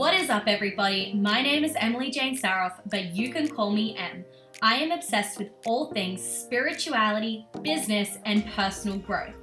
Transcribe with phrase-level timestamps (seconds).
[0.00, 1.12] What is up, everybody?
[1.12, 4.24] My name is Emily Jane Saroff, but you can call me Em.
[4.62, 9.34] I am obsessed with all things spirituality, business, and personal growth.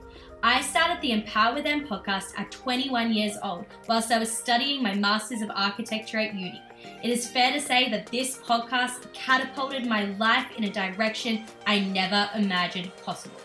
[0.42, 4.82] I started the Empower with Em podcast at 21 years old, whilst I was studying
[4.82, 6.60] my Masters of Architecture at uni.
[7.04, 11.82] It is fair to say that this podcast catapulted my life in a direction I
[11.82, 13.42] never imagined possible.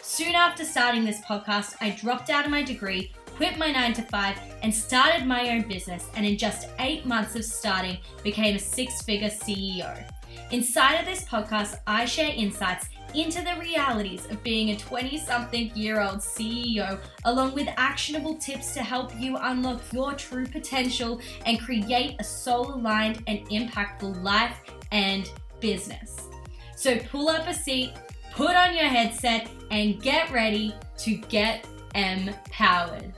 [0.00, 4.02] Soon after starting this podcast, I dropped out of my degree, quit my 9 to
[4.02, 8.58] 5, and started my own business, and in just eight months of starting, became a
[8.58, 10.04] six figure CEO.
[10.50, 15.70] Inside of this podcast, I share insights into the realities of being a 20 something
[15.74, 21.60] year old CEO, along with actionable tips to help you unlock your true potential and
[21.60, 24.58] create a soul aligned and impactful life
[24.90, 25.30] and
[25.60, 26.28] business.
[26.76, 27.92] So pull up a seat,
[28.32, 33.12] put on your headset, and get ready to get empowered.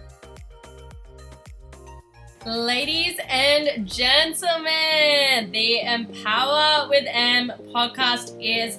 [2.46, 8.78] Ladies and gentlemen, the Empower with Em podcast is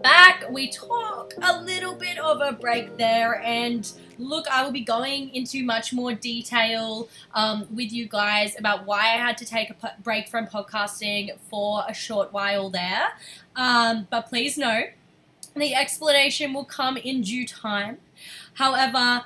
[0.00, 0.48] back.
[0.48, 5.34] We took a little bit of a break there, and look, I will be going
[5.34, 9.94] into much more detail um, with you guys about why I had to take a
[10.04, 13.08] break from podcasting for a short while there.
[13.56, 14.82] Um, but please know
[15.56, 17.98] the explanation will come in due time.
[18.54, 19.24] However,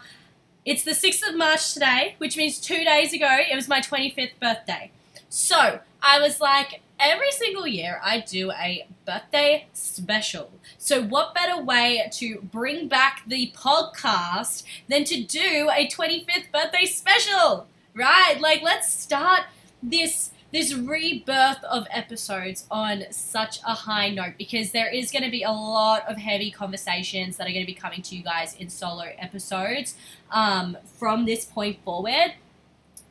[0.65, 4.39] it's the 6th of March today, which means two days ago it was my 25th
[4.41, 4.91] birthday.
[5.29, 10.51] So I was like, every single year I do a birthday special.
[10.79, 16.87] So, what better way to bring back the podcast than to do a 25th birthday
[16.87, 17.67] special?
[17.95, 18.41] Right?
[18.41, 19.43] Like, let's start
[19.83, 25.31] this this rebirth of episodes on such a high note because there is going to
[25.31, 28.55] be a lot of heavy conversations that are going to be coming to you guys
[28.55, 29.97] in solo episodes
[30.31, 32.35] um, from this point forward.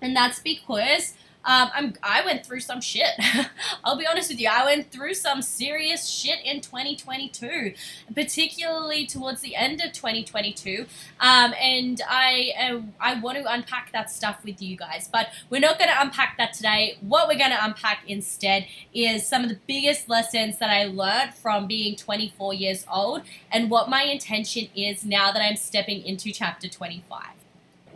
[0.02, 1.16] And that's because
[1.46, 3.12] um, I'm, I went through some shit.
[3.84, 4.50] I'll be honest with you.
[4.50, 7.74] I went through some serious shit in 2022,
[8.16, 10.86] particularly towards the end of 2022.
[11.20, 15.10] Um, and I, uh, I want to unpack that stuff with you guys.
[15.12, 16.98] But we're not going to unpack that today.
[17.02, 21.34] What we're going to unpack instead is some of the biggest lessons that I learned
[21.34, 26.32] from being 24 years old and what my intention is now that I'm stepping into
[26.32, 27.33] chapter 25.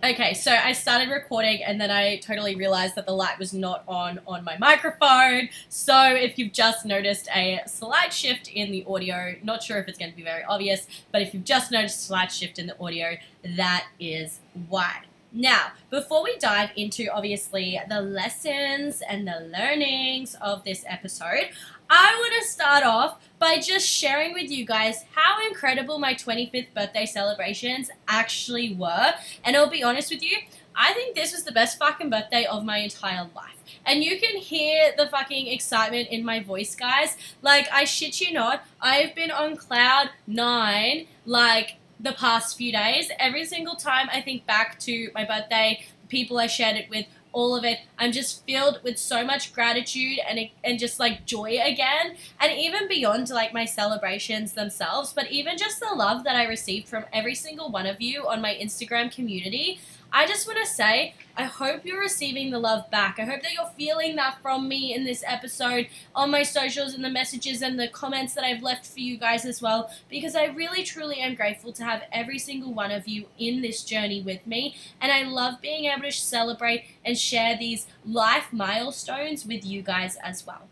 [0.03, 3.83] Okay, so I started recording and then I totally realized that the light was not
[3.87, 5.49] on on my microphone.
[5.69, 9.97] So if you've just noticed a slight shift in the audio, not sure if it's
[9.97, 12.79] going to be very obvious, but if you've just noticed a slight shift in the
[12.79, 13.17] audio,
[13.55, 15.01] that is why.
[15.33, 21.49] Now, before we dive into obviously the lessons and the learnings of this episode,
[21.89, 26.73] I want to start off by just sharing with you guys how incredible my 25th
[26.73, 29.13] birthday celebrations actually were.
[29.43, 30.37] And I'll be honest with you,
[30.75, 33.55] I think this was the best fucking birthday of my entire life.
[33.85, 37.17] And you can hear the fucking excitement in my voice, guys.
[37.41, 43.09] Like, I shit you not, I've been on cloud nine, like, the past few days.
[43.19, 47.55] Every single time I think back to my birthday, people I shared it with, all
[47.55, 47.77] of it.
[47.99, 52.87] I'm just filled with so much gratitude and and just like joy again, and even
[52.87, 57.35] beyond like my celebrations themselves, but even just the love that I received from every
[57.35, 59.79] single one of you on my Instagram community.
[60.11, 63.19] I just want to say, I hope you're receiving the love back.
[63.19, 67.03] I hope that you're feeling that from me in this episode on my socials and
[67.03, 70.45] the messages and the comments that I've left for you guys as well, because I
[70.45, 74.47] really truly am grateful to have every single one of you in this journey with
[74.47, 74.75] me.
[74.99, 80.17] And I love being able to celebrate and share these life milestones with you guys
[80.23, 80.67] as well.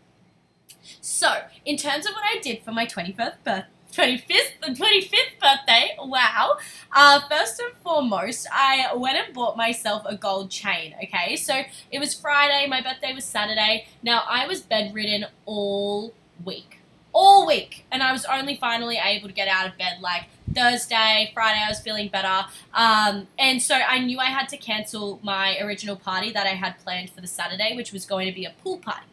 [1.00, 3.64] So, in terms of what I did for my 21st birthday,
[3.96, 5.96] 25th, the 25th birthday.
[5.98, 6.58] Wow.
[6.92, 10.94] Uh, first and foremost, I went and bought myself a gold chain.
[11.04, 12.66] Okay, so it was Friday.
[12.68, 13.86] My birthday was Saturday.
[14.02, 16.12] Now I was bedridden all
[16.44, 16.80] week,
[17.14, 20.24] all week, and I was only finally able to get out of bed like
[20.54, 21.60] Thursday, Friday.
[21.64, 25.96] I was feeling better, um, and so I knew I had to cancel my original
[25.96, 28.76] party that I had planned for the Saturday, which was going to be a pool
[28.76, 29.06] party.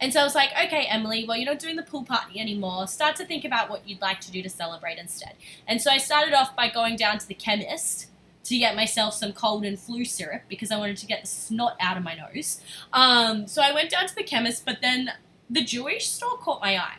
[0.00, 2.86] And so I was like, okay, Emily, well, you're not doing the pool party anymore.
[2.86, 5.34] Start to think about what you'd like to do to celebrate instead.
[5.66, 8.08] And so I started off by going down to the chemist
[8.44, 11.76] to get myself some cold and flu syrup because I wanted to get the snot
[11.80, 12.60] out of my nose.
[12.92, 15.10] Um, so I went down to the chemist, but then
[15.50, 16.98] the jewelry store caught my eye.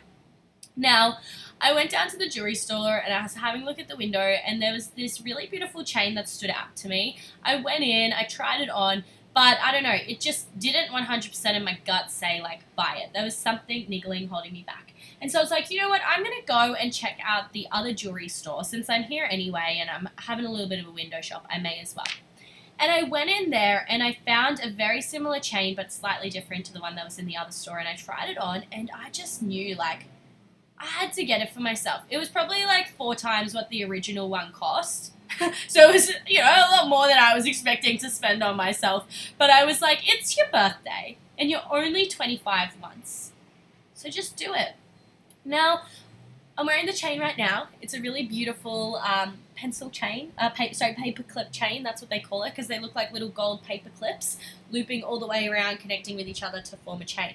[0.76, 1.18] Now,
[1.60, 3.96] I went down to the jewelry store and I was having a look at the
[3.96, 7.18] window, and there was this really beautiful chain that stood out to me.
[7.42, 9.04] I went in, I tried it on,
[9.38, 13.10] but I don't know, it just didn't 100% in my gut say, like, buy it.
[13.14, 14.94] There was something niggling holding me back.
[15.20, 17.52] And so I was like, you know what, I'm going to go and check out
[17.52, 20.88] the other jewelry store since I'm here anyway and I'm having a little bit of
[20.88, 21.46] a window shop.
[21.48, 22.08] I may as well.
[22.80, 26.66] And I went in there and I found a very similar chain, but slightly different
[26.66, 27.78] to the one that was in the other store.
[27.78, 30.06] And I tried it on, and I just knew like
[30.78, 32.02] I had to get it for myself.
[32.10, 35.12] It was probably like four times what the original one cost.
[35.68, 38.56] so it was, you know, a lot more than I was expecting to spend on
[38.56, 39.06] myself.
[39.36, 43.32] But I was like, it's your birthday, and you're only 25 months.
[43.94, 44.74] So just do it.
[45.44, 45.82] Now,
[46.56, 47.68] I'm wearing the chain right now.
[47.80, 51.82] It's a really beautiful um, pencil chain, uh, pa- sorry, paper clip chain.
[51.82, 54.38] That's what they call it because they look like little gold paper clips
[54.70, 57.34] looping all the way around, connecting with each other to form a chain.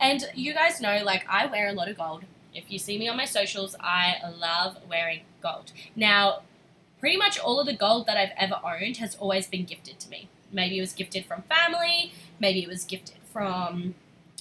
[0.00, 2.24] And you guys know, like, I wear a lot of gold.
[2.54, 5.72] If you see me on my socials, I love wearing gold.
[5.94, 6.40] Now,
[7.00, 10.10] pretty much all of the gold that I've ever owned has always been gifted to
[10.10, 10.28] me.
[10.52, 13.94] Maybe it was gifted from family, maybe it was gifted from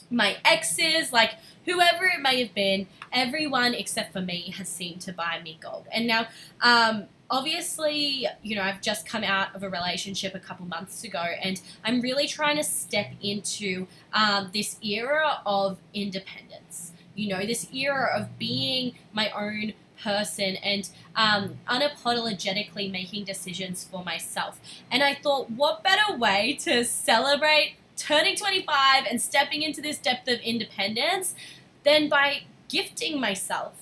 [0.09, 1.33] my exes, like
[1.65, 5.87] whoever it may have been, everyone except for me has seemed to buy me gold.
[5.91, 6.27] And now,
[6.61, 11.23] um, obviously, you know, I've just come out of a relationship a couple months ago,
[11.41, 16.91] and I'm really trying to step into um, this era of independence.
[17.15, 24.03] You know, this era of being my own person and um, unapologetically making decisions for
[24.03, 24.59] myself.
[24.91, 30.27] And I thought, what better way to celebrate turning 25 and stepping into this depth
[30.27, 31.35] of independence
[31.83, 33.73] than by gifting myself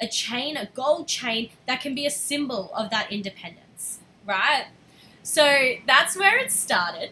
[0.00, 4.66] a chain, a gold chain that can be a symbol of that independence, right?
[5.22, 7.10] So that's where it started.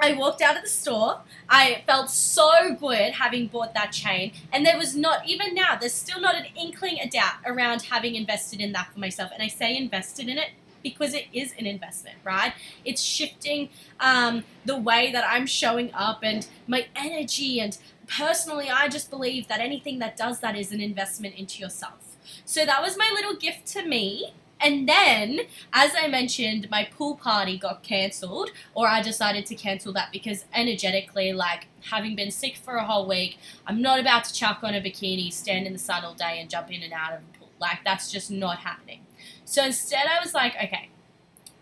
[0.00, 1.20] I walked out of the store.
[1.48, 4.32] I felt so good having bought that chain.
[4.52, 8.14] And there was not, even now, there's still not an inkling a doubt around having
[8.14, 9.30] invested in that for myself.
[9.32, 10.50] And I say invested in it
[10.82, 12.54] because it is an investment, right?
[12.84, 13.68] It's shifting
[14.00, 17.60] um, the way that I'm showing up and my energy.
[17.60, 17.76] And
[18.06, 22.16] personally, I just believe that anything that does that is an investment into yourself.
[22.44, 24.32] So that was my little gift to me.
[24.62, 25.40] And then,
[25.72, 30.44] as I mentioned, my pool party got cancelled, or I decided to cancel that because
[30.54, 34.74] energetically, like having been sick for a whole week, I'm not about to chuck on
[34.74, 37.38] a bikini, stand in the sun all day, and jump in and out of a
[37.38, 37.48] pool.
[37.58, 39.00] Like, that's just not happening.
[39.44, 40.90] So instead, I was like, okay,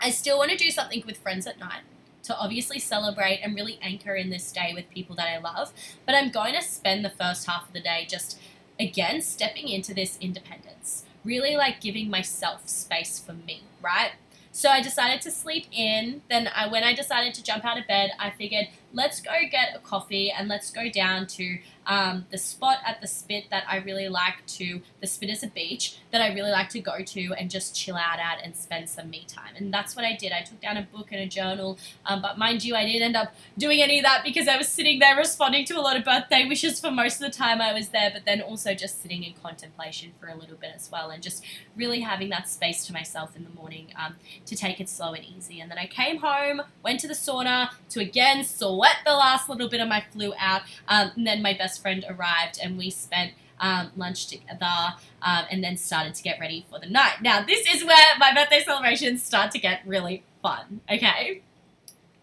[0.00, 1.82] I still want to do something with friends at night
[2.24, 5.72] to obviously celebrate and really anchor in this day with people that I love.
[6.04, 8.38] But I'm going to spend the first half of the day just,
[8.78, 14.12] again, stepping into this independence, really like giving myself space for me, right?
[14.52, 16.22] So I decided to sleep in.
[16.28, 19.76] Then I, when I decided to jump out of bed, I figured let's go get
[19.76, 21.58] a coffee and let's go down to
[21.88, 25.46] um, the spot at the spit that I really like to, the spit is a
[25.46, 28.90] beach that I really like to go to and just chill out at and spend
[28.90, 29.54] some me time.
[29.56, 30.32] And that's what I did.
[30.32, 31.78] I took down a book and a journal.
[32.04, 34.68] Um, but mind you, I didn't end up doing any of that because I was
[34.68, 37.72] sitting there responding to a lot of birthday wishes for most of the time I
[37.72, 41.08] was there, but then also just sitting in contemplation for a little bit as well
[41.08, 41.42] and just
[41.74, 45.24] really having that space to myself in the morning um, to take it slow and
[45.24, 45.60] easy.
[45.60, 48.44] And then I came home, went to the sauna to again
[48.78, 50.62] sweat the last little bit of my flu out.
[50.86, 55.64] Um, and then my best friend arrived and we spent um, lunch together um, and
[55.64, 57.20] then started to get ready for the night.
[57.20, 61.42] Now, this is where my birthday celebrations start to get really fun, okay?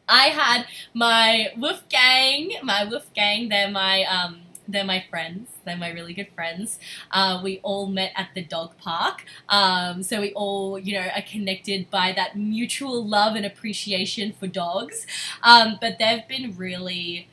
[0.08, 5.50] I had my Woof Gang, my Woof Gang, they're my um, they're my friends.
[5.66, 6.80] They're my really good friends.
[7.12, 9.26] Uh, we all met at the dog park.
[9.50, 14.48] Um, so we all, you know, are connected by that mutual love and appreciation for
[14.48, 15.06] dogs.
[15.44, 17.28] Um, but they've been really,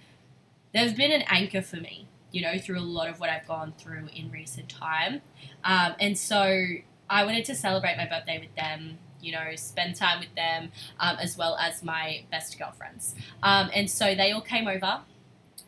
[0.73, 3.73] they've been an anchor for me, you know, through a lot of what I've gone
[3.77, 5.23] through in recent time.
[5.65, 6.65] Um, and so
[7.09, 11.17] I wanted to celebrate my birthday with them you know, spend time with them, um,
[11.21, 13.15] as well as my best girlfriends.
[13.43, 15.03] Um, and so they all came over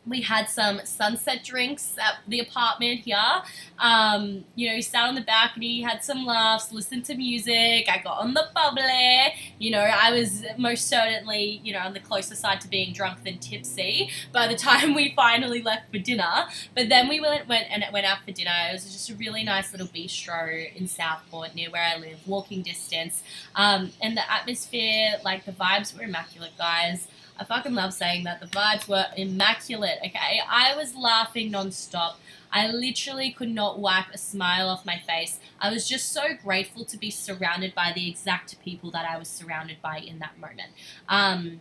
[0.06, 3.16] we had some sunset drinks at the apartment here.
[3.78, 7.88] Um, you know, sat on the balcony, had some laughs, listened to music.
[7.88, 9.34] I got on the bubbly.
[9.58, 13.24] You know, I was most certainly, you know, on the closer side to being drunk
[13.24, 16.46] than tipsy by the time we finally left for dinner.
[16.74, 18.52] But then we went, went and went out for dinner.
[18.68, 22.62] It was just a really nice little bistro in Southport near where I live, walking
[22.62, 23.22] distance.
[23.54, 27.08] Um, and the atmosphere, like the vibes were immaculate, guys.
[27.38, 28.40] I fucking love saying that.
[28.40, 30.40] The vibes were immaculate, okay?
[30.48, 32.14] I was laughing nonstop.
[32.52, 35.40] I literally could not wipe a smile off my face.
[35.60, 39.28] I was just so grateful to be surrounded by the exact people that I was
[39.28, 40.70] surrounded by in that moment.
[41.08, 41.60] Um,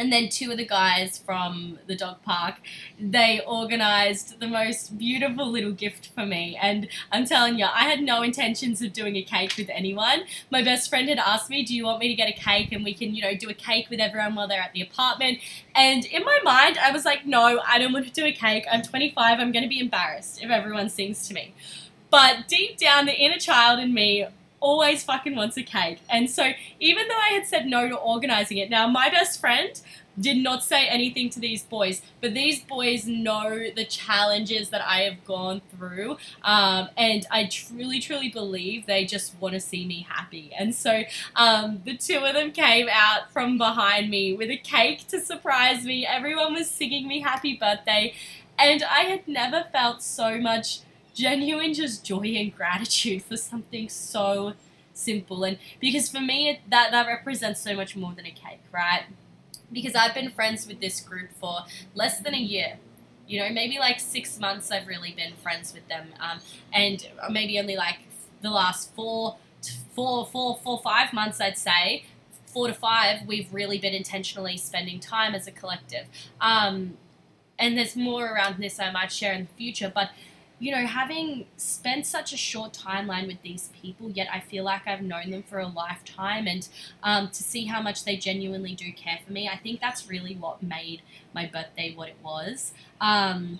[0.00, 2.54] and then two of the guys from the dog park,
[2.98, 6.58] they organized the most beautiful little gift for me.
[6.60, 10.22] And I'm telling you, I had no intentions of doing a cake with anyone.
[10.50, 12.82] My best friend had asked me, Do you want me to get a cake and
[12.82, 15.40] we can, you know, do a cake with everyone while they're at the apartment?
[15.74, 18.64] And in my mind, I was like, No, I don't want to do a cake.
[18.72, 19.38] I'm 25.
[19.38, 21.52] I'm going to be embarrassed if everyone sings to me.
[22.10, 24.26] But deep down, the inner child in me
[24.60, 25.98] always fucking wants a cake.
[26.08, 29.80] And so even though I had said no to organizing it, now my best friend
[30.18, 35.00] did not say anything to these boys, but these boys know the challenges that I
[35.02, 40.06] have gone through, um, and I truly, truly believe they just want to see me
[40.08, 40.52] happy.
[40.58, 41.04] And so
[41.36, 45.84] um, the two of them came out from behind me with a cake to surprise
[45.84, 46.04] me.
[46.04, 48.12] Everyone was singing me happy birthday,
[48.58, 50.80] and I had never felt so much
[51.20, 54.54] genuine just joy and gratitude for something so
[54.92, 59.04] simple and because for me that that represents so much more than a cake right
[59.72, 61.60] because I've been friends with this group for
[61.94, 62.78] less than a year.
[63.26, 66.40] You know, maybe like six months I've really been friends with them, um,
[66.72, 67.98] and maybe only like
[68.42, 69.36] the last four,
[69.94, 72.04] four, four, four, five months I'd say,
[72.46, 76.06] four to five, we've really been intentionally spending time as a collective.
[76.40, 76.94] Um,
[77.56, 80.10] and there's more around this I might share in the future, but
[80.60, 84.86] you know, having spent such a short timeline with these people, yet I feel like
[84.86, 86.68] I've known them for a lifetime, and
[87.02, 90.36] um, to see how much they genuinely do care for me, I think that's really
[90.36, 91.00] what made
[91.34, 92.74] my birthday what it was.
[93.00, 93.58] Um,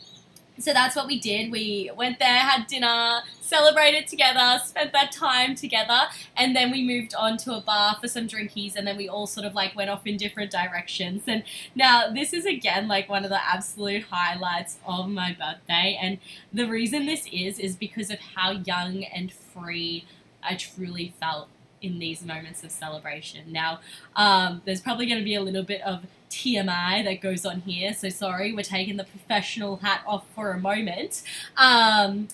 [0.63, 1.51] so that's what we did.
[1.51, 6.01] We went there, had dinner, celebrated together, spent that time together,
[6.37, 9.27] and then we moved on to a bar for some drinkies, and then we all
[9.27, 11.25] sort of like went off in different directions.
[11.27, 11.43] And
[11.75, 16.19] now this is again like one of the absolute highlights of my birthday, and
[16.53, 20.05] the reason this is is because of how young and free
[20.43, 21.49] I truly felt
[21.83, 23.53] in these moments of celebration.
[23.53, 23.81] Now,
[24.17, 27.93] um, there's probably going to be a little bit of TMI that goes on here,
[27.93, 31.23] so sorry, we're taking the professional hat off for a moment.
[31.57, 32.29] Um,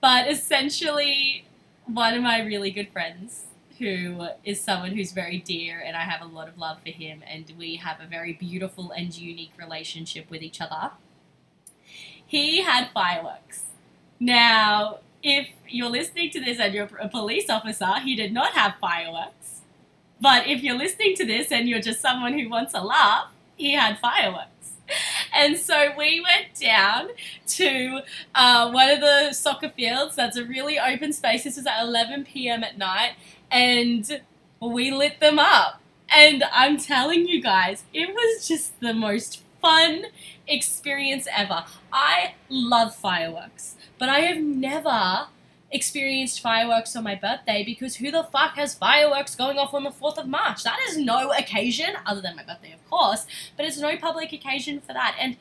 [0.00, 1.44] but essentially,
[1.86, 3.44] one of my really good friends
[3.78, 7.22] who is someone who's very dear and I have a lot of love for him
[7.26, 10.90] and we have a very beautiful and unique relationship with each other.
[12.26, 13.66] He had fireworks.
[14.18, 18.74] Now, if you're listening to this and you're a police officer, he did not have
[18.80, 19.37] fireworks.
[20.20, 23.74] But if you're listening to this and you're just someone who wants a laugh, he
[23.74, 24.72] had fireworks.
[25.34, 27.08] And so we went down
[27.46, 28.00] to
[28.34, 31.44] uh, one of the soccer fields that's a really open space.
[31.44, 32.64] This was at 11 p.m.
[32.64, 33.12] at night,
[33.50, 34.20] and
[34.60, 35.80] we lit them up.
[36.10, 40.06] And I'm telling you guys, it was just the most fun
[40.46, 41.64] experience ever.
[41.92, 45.26] I love fireworks, but I have never
[45.70, 49.90] experienced fireworks on my birthday because who the fuck has fireworks going off on the
[49.90, 50.64] 4th of March?
[50.64, 54.80] That is no occasion, other than my birthday, of course, but it's no public occasion
[54.80, 55.16] for that.
[55.20, 55.36] And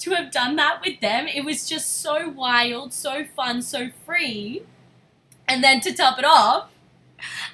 [0.00, 4.62] to have done that with them, it was just so wild, so fun, so free.
[5.46, 6.70] And then to top it off,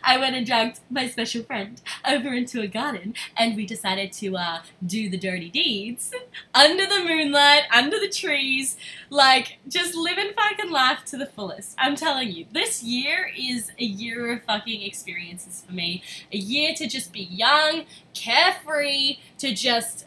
[0.04, 4.36] I went and dragged my special friend over into a garden and we decided to
[4.36, 6.12] uh, do the dirty deeds
[6.54, 8.76] under the moonlight, under the trees,
[9.10, 11.74] like just living fucking life to the fullest.
[11.78, 16.02] I'm telling you, this year is a year of fucking experiences for me.
[16.32, 20.06] A year to just be young, carefree, to just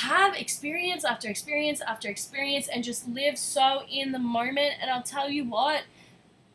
[0.00, 4.74] have experience after experience after experience and just live so in the moment.
[4.80, 5.82] And I'll tell you what,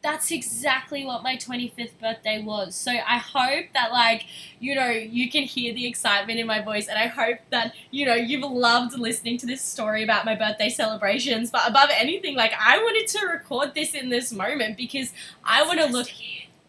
[0.01, 2.75] that's exactly what my 25th birthday was.
[2.75, 4.25] So I hope that, like,
[4.59, 8.05] you know, you can hear the excitement in my voice, and I hope that, you
[8.05, 11.49] know, you've loved listening to this story about my birthday celebrations.
[11.51, 15.13] But above anything, like, I wanted to record this in this moment because
[15.43, 16.07] I want to look.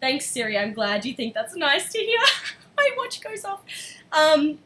[0.00, 0.56] Thanks, Siri.
[0.56, 2.18] I'm glad you think that's nice to hear.
[2.76, 3.60] my watch goes off.
[4.12, 4.58] Um,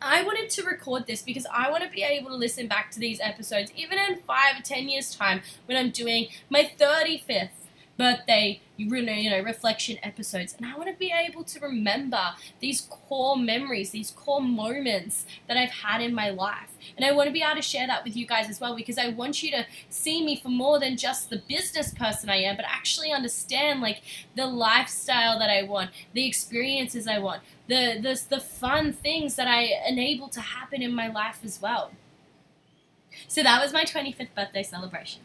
[0.00, 3.00] I wanted to record this because I want to be able to listen back to
[3.00, 7.50] these episodes even in five or ten years' time when I'm doing my 35th
[7.98, 10.54] birthday, you know, reflection episodes.
[10.56, 15.56] And I want to be able to remember these core memories, these core moments that
[15.56, 16.70] I've had in my life.
[16.96, 18.98] And I want to be able to share that with you guys as well because
[18.98, 22.56] I want you to see me for more than just the business person I am,
[22.56, 24.00] but actually understand like
[24.36, 29.48] the lifestyle that I want, the experiences I want, the the, the fun things that
[29.48, 31.90] I enable to happen in my life as well.
[33.26, 35.22] So that was my 25th birthday celebration.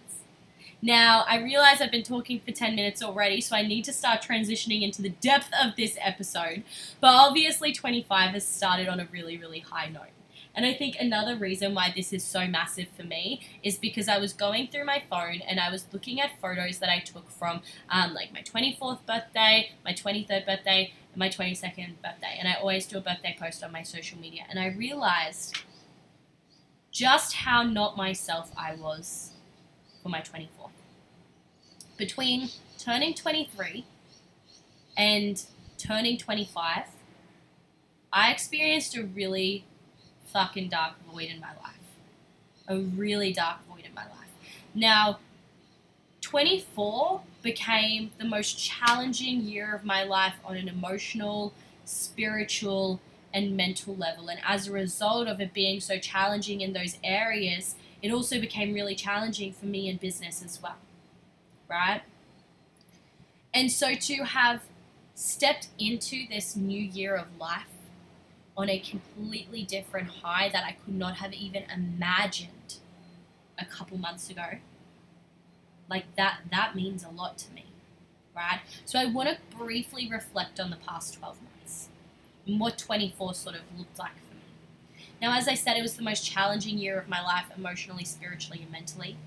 [0.84, 4.22] Now, I realize I've been talking for 10 minutes already, so I need to start
[4.22, 6.63] transitioning into the depth of this episode.
[7.00, 10.12] But obviously, 25 has started on a really, really high note.
[10.54, 14.18] And I think another reason why this is so massive for me is because I
[14.18, 17.62] was going through my phone and I was looking at photos that I took from
[17.90, 22.36] um, like my 24th birthday, my 23rd birthday, and my 22nd birthday.
[22.38, 24.44] And I always do a birthday post on my social media.
[24.50, 25.63] And I realized
[26.92, 29.32] just how not myself I was
[30.04, 30.62] for my 24th
[32.03, 33.86] between turning 23
[34.98, 35.45] and
[35.77, 36.83] turning 25,
[38.12, 39.63] I experienced a really
[40.25, 41.88] fucking dark void in my life.
[42.67, 44.31] A really dark void in my life.
[44.75, 45.19] Now,
[46.19, 51.53] 24 became the most challenging year of my life on an emotional,
[51.86, 53.00] spiritual,
[53.33, 54.27] and mental level.
[54.27, 58.74] And as a result of it being so challenging in those areas, it also became
[58.74, 60.75] really challenging for me in business as well.
[61.74, 62.03] Right?
[63.51, 64.62] And so to have
[65.15, 67.65] stepped into this new year of life
[68.56, 72.75] on a completely different high that I could not have even imagined
[73.58, 74.46] a couple months ago.
[75.89, 77.65] Like that that means a lot to me.
[78.36, 78.60] Right?
[78.86, 81.89] So I want to briefly reflect on the past 12 months
[82.46, 85.03] and what 24 sort of looked like for me.
[85.20, 88.60] Now, as I said, it was the most challenging year of my life emotionally, spiritually,
[88.62, 89.18] and mentally.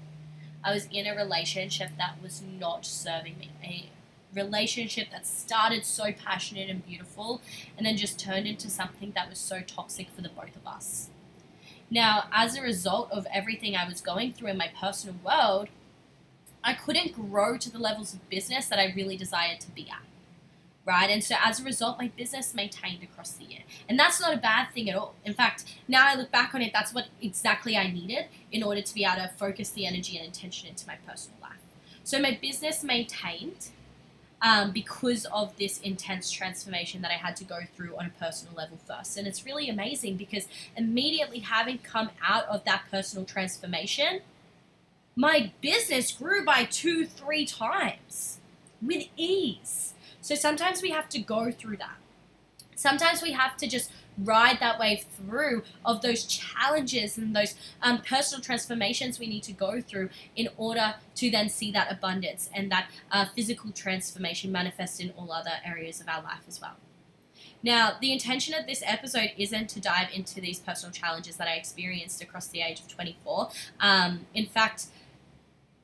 [0.64, 3.50] I was in a relationship that was not serving me.
[3.62, 3.90] A
[4.34, 7.40] relationship that started so passionate and beautiful
[7.76, 11.10] and then just turned into something that was so toxic for the both of us.
[11.90, 15.68] Now, as a result of everything I was going through in my personal world,
[16.64, 20.02] I couldn't grow to the levels of business that I really desired to be at.
[20.86, 21.10] Right?
[21.10, 23.62] And so as a result, my business maintained across the year.
[23.88, 25.16] And that's not a bad thing at all.
[25.24, 28.80] In fact, now I look back on it, that's what exactly I needed in order
[28.80, 31.58] to be able to focus the energy and intention into my personal life.
[32.04, 33.70] So my business maintained
[34.42, 38.54] um, because of this intense transformation that I had to go through on a personal
[38.54, 39.16] level first.
[39.16, 44.20] And it's really amazing because immediately having come out of that personal transformation,
[45.16, 48.38] my business grew by two, three times
[48.82, 49.94] with ease.
[50.26, 51.98] So sometimes we have to go through that.
[52.74, 58.02] Sometimes we have to just ride that wave through of those challenges and those um,
[58.02, 62.72] personal transformations we need to go through in order to then see that abundance and
[62.72, 66.74] that uh, physical transformation manifest in all other areas of our life as well.
[67.62, 71.54] Now, the intention of this episode isn't to dive into these personal challenges that I
[71.54, 73.50] experienced across the age of 24.
[73.78, 74.86] Um, in fact,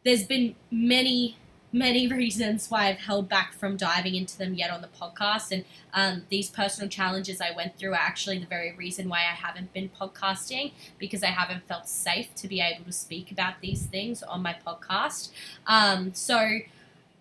[0.05, 1.37] there's been many
[1.73, 5.51] many reasons why I've held back from diving into them yet on the podcast.
[5.53, 5.65] And
[5.95, 9.73] um, these personal challenges I went through are actually the very reason why I haven't
[9.73, 14.23] been podcasting because I haven't felt safe to be able to speak about these things
[14.23, 15.31] on my podcast.
[15.67, 16.61] Um, so,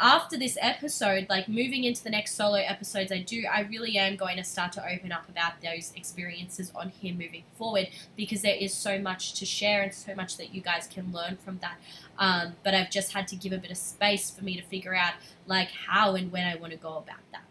[0.01, 4.15] after this episode, like moving into the next solo episodes I do, I really am
[4.15, 8.55] going to start to open up about those experiences on here moving forward because there
[8.55, 11.75] is so much to share and so much that you guys can learn from that.
[12.21, 14.93] Um, but I've just had to give a bit of space for me to figure
[14.93, 15.13] out
[15.47, 17.41] like how and when I want to go about that.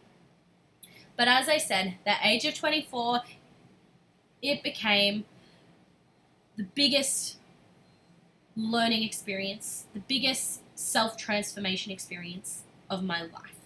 [1.16, 3.22] But as I said, the age of 24,
[4.40, 5.24] it became
[6.56, 7.38] the biggest
[8.54, 13.56] learning experience, the biggest self transformation experience of my life.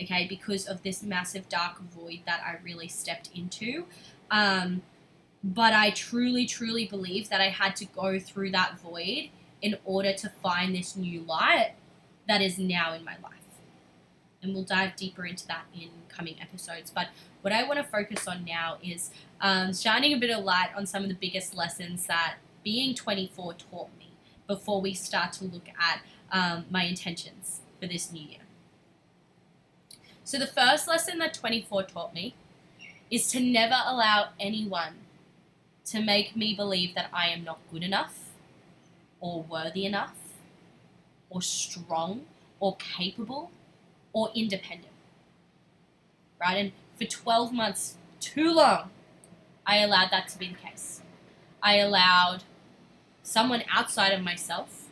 [0.00, 3.84] Okay, because of this massive dark void that I really stepped into.
[4.30, 4.80] Um,
[5.44, 9.28] but I truly, truly believe that I had to go through that void
[9.62, 11.72] in order to find this new light
[12.28, 13.32] that is now in my life.
[14.42, 16.90] And we'll dive deeper into that in coming episodes.
[16.90, 17.08] But
[17.40, 20.86] what I want to focus on now is um, shining a bit of light on
[20.86, 24.10] some of the biggest lessons that being 24 taught me
[24.46, 28.38] before we start to look at um, my intentions for this new year.
[30.24, 32.34] So, the first lesson that 24 taught me
[33.10, 34.94] is to never allow anyone
[35.86, 38.23] to make me believe that I am not good enough
[39.24, 40.14] or worthy enough
[41.30, 42.26] or strong
[42.60, 43.50] or capable
[44.12, 44.92] or independent.
[46.38, 46.58] Right?
[46.58, 48.90] And for 12 months, too long,
[49.66, 51.00] I allowed that to be the case.
[51.62, 52.42] I allowed
[53.22, 54.88] someone outside of myself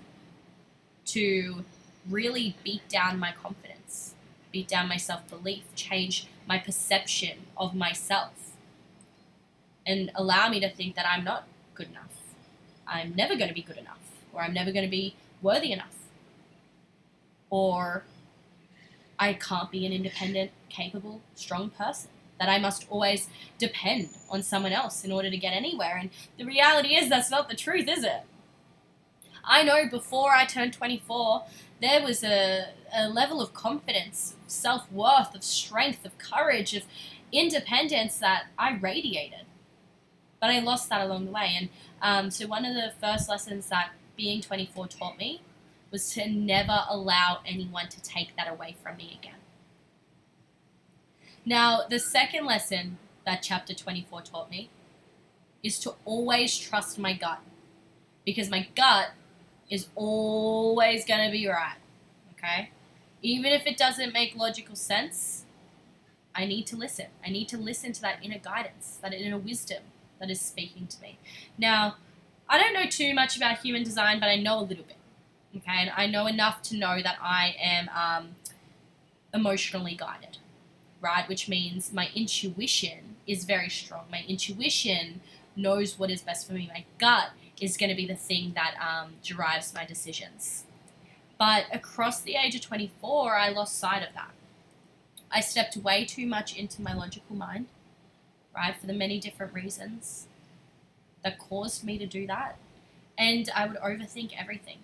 [1.07, 1.64] to
[2.09, 4.14] really beat down my confidence,
[4.51, 8.33] beat down my self belief, change my perception of myself,
[9.87, 12.16] and allow me to think that I'm not good enough.
[12.87, 14.02] I'm never going to be good enough,
[14.33, 15.97] or I'm never going to be worthy enough,
[17.51, 18.05] or
[19.18, 22.11] I can't be an independent, capable, strong person.
[22.40, 25.97] That I must always depend on someone else in order to get anywhere.
[25.97, 28.23] And the reality is, that's not the truth, is it?
[29.45, 31.45] I know before I turned 24,
[31.81, 36.83] there was a, a level of confidence, self worth, of strength, of courage, of
[37.33, 39.47] independence that I radiated.
[40.40, 41.55] But I lost that along the way.
[41.57, 41.68] And
[42.01, 43.90] um, so, one of the first lessons that
[44.23, 45.41] being 24 taught me
[45.91, 49.41] was to never allow anyone to take that away from me again.
[51.45, 54.71] Now, the second lesson that chapter 24 taught me
[55.65, 57.41] is to always trust my gut
[58.25, 59.09] because my gut
[59.69, 61.79] is always going to be right.
[62.35, 62.71] Okay?
[63.23, 65.47] Even if it doesn't make logical sense,
[66.33, 67.07] I need to listen.
[67.27, 69.83] I need to listen to that inner guidance, that inner wisdom
[70.21, 71.19] that is speaking to me.
[71.59, 71.97] Now,
[72.53, 74.99] I don't know too much about human design, but I know a little bit.
[75.57, 78.35] Okay, and I know enough to know that I am um,
[79.33, 80.37] emotionally guided,
[81.01, 81.27] right?
[81.27, 84.05] Which means my intuition is very strong.
[84.11, 85.23] My intuition
[85.57, 86.71] knows what is best for me.
[86.71, 90.65] My gut is going to be the thing that um, derives my decisions.
[91.38, 94.31] But across the age of 24, I lost sight of that.
[95.31, 97.69] I stepped way too much into my logical mind,
[98.55, 100.27] right, for the many different reasons
[101.23, 102.57] that caused me to do that.
[103.19, 104.79] And I would overthink everything.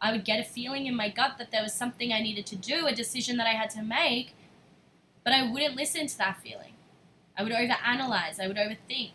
[0.00, 2.56] I would get a feeling in my gut that there was something I needed to
[2.56, 4.34] do, a decision that I had to make,
[5.22, 6.72] but I wouldn't listen to that feeling.
[7.38, 9.12] I would overanalyze, I would overthink.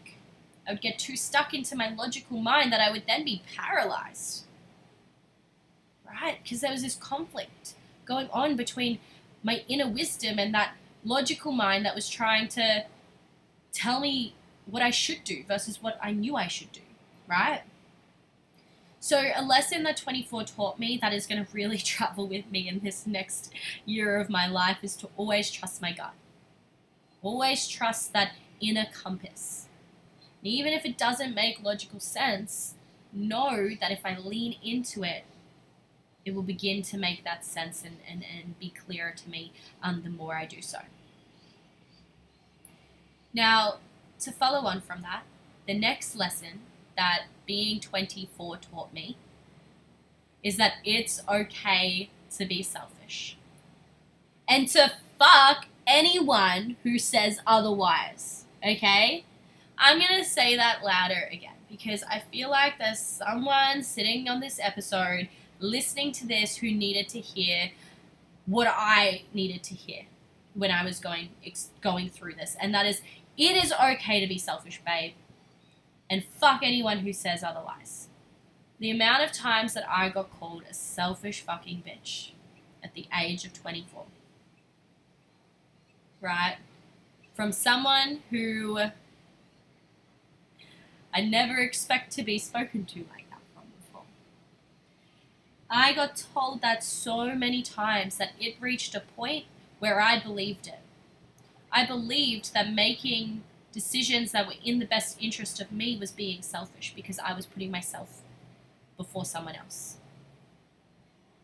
[0.67, 4.45] I would get too stuck into my logical mind that I would then be paralyzed.
[6.05, 6.39] Right?
[6.41, 7.73] Because there was this conflict
[8.05, 8.99] going on between
[9.43, 12.85] my inner wisdom and that logical mind that was trying to
[13.71, 14.33] tell me
[14.69, 16.81] what I should do versus what I knew I should do.
[17.27, 17.61] Right?
[18.99, 22.67] So, a lesson that 24 taught me that is going to really travel with me
[22.67, 23.53] in this next
[23.85, 26.13] year of my life is to always trust my gut.
[27.21, 29.67] Always trust that inner compass.
[30.41, 32.75] And even if it doesn't make logical sense,
[33.13, 35.23] know that if I lean into it,
[36.25, 40.01] it will begin to make that sense and, and, and be clearer to me um,
[40.03, 40.79] the more I do so.
[43.33, 43.75] Now,
[44.19, 45.23] to follow on from that,
[45.67, 46.61] the next lesson
[46.95, 49.17] that being 24 taught me
[50.43, 53.37] is that it's okay to be selfish
[54.47, 58.45] and to fuck anyone who says otherwise.
[58.63, 59.23] Okay?
[59.77, 64.59] I'm gonna say that louder again because I feel like there's someone sitting on this
[64.61, 67.71] episode listening to this who needed to hear
[68.45, 70.03] what I needed to hear
[70.53, 71.29] when I was going
[71.81, 73.01] going through this, and that is,
[73.37, 75.13] it is okay to be selfish, babe
[76.09, 78.07] and fuck anyone who says otherwise.
[78.79, 82.31] The amount of times that I got called a selfish fucking bitch
[82.83, 84.05] at the age of 24.
[86.21, 86.57] Right?
[87.33, 88.79] From someone who
[91.13, 94.03] I never expect to be spoken to like that from before.
[95.69, 99.45] I got told that so many times that it reached a point
[99.79, 100.79] where I believed it.
[101.77, 106.41] I believed that making decisions that were in the best interest of me was being
[106.41, 108.23] selfish because I was putting myself
[108.97, 109.97] before someone else.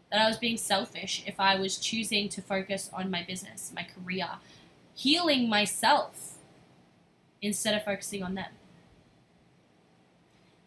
[0.10, 3.84] That I was being selfish if I was choosing to focus on my business, my
[3.84, 4.28] career,
[4.96, 6.40] healing myself
[7.40, 8.54] instead of focusing on them.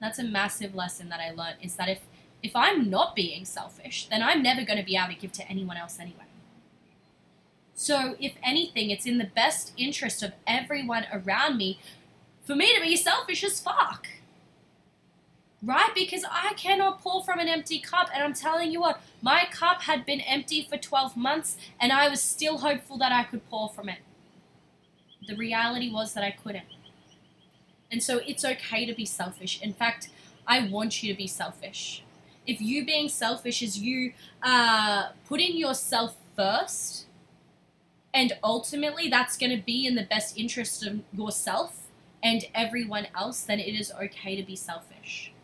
[0.00, 2.02] That's a massive lesson that I learned is that if
[2.40, 5.48] if I'm not being selfish, then I'm never going to be able to give to
[5.48, 6.25] anyone else anyway.
[7.78, 11.78] So, if anything, it's in the best interest of everyone around me
[12.42, 14.06] for me to be selfish as fuck.
[15.62, 15.90] Right?
[15.94, 18.08] Because I cannot pour from an empty cup.
[18.14, 22.08] And I'm telling you what, my cup had been empty for 12 months and I
[22.08, 23.98] was still hopeful that I could pour from it.
[25.28, 26.64] The reality was that I couldn't.
[27.90, 29.60] And so it's okay to be selfish.
[29.60, 30.08] In fact,
[30.46, 32.02] I want you to be selfish.
[32.46, 34.12] If you being selfish is you
[34.42, 37.05] uh, putting yourself first,
[38.16, 41.82] and ultimately, that's going to be in the best interest of yourself
[42.22, 45.34] and everyone else, then it is okay to be selfish.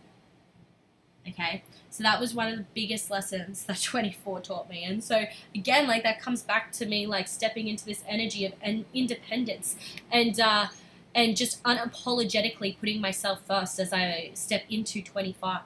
[1.29, 1.65] Okay?
[1.91, 4.85] So that was one of the biggest lessons that 24 taught me.
[4.85, 8.55] And so, again, like that comes back to me, like stepping into this energy of
[8.95, 9.77] independence
[10.11, 10.69] and, uh,
[11.15, 15.61] and just unapologetically putting myself first as I step into 25.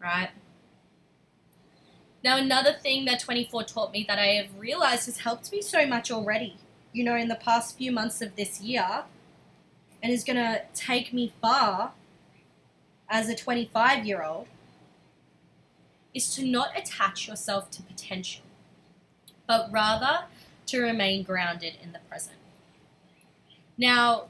[0.00, 0.30] Right?
[2.24, 5.86] Now, another thing that 24 taught me that I have realized has helped me so
[5.86, 6.56] much already,
[6.92, 9.04] you know, in the past few months of this year,
[10.02, 11.92] and is going to take me far
[13.08, 14.46] as a 25 year old,
[16.14, 18.42] is to not attach yourself to potential,
[19.48, 20.24] but rather
[20.66, 22.36] to remain grounded in the present.
[23.76, 24.26] Now,